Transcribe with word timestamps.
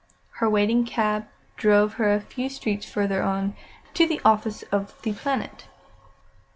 Her 0.37 0.49
waiting 0.49 0.83
cab 0.83 1.27
drove 1.57 1.93
her 2.01 2.11
a 2.11 2.19
few 2.21 2.49
streets 2.49 2.89
farther 2.91 3.21
on, 3.21 3.55
to 3.93 4.07
the 4.07 4.19
office 4.25 4.63
of 4.71 4.99
The 5.03 5.13
Planet. 5.13 5.67